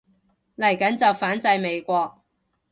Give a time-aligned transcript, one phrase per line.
[0.57, 2.23] 嚟緊就反制美國